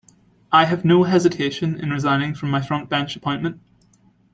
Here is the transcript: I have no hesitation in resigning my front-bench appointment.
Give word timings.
I 0.51 0.65
have 0.65 0.83
no 0.83 1.03
hesitation 1.03 1.79
in 1.79 1.91
resigning 1.91 2.35
my 2.41 2.59
front-bench 2.59 3.15
appointment. 3.15 3.59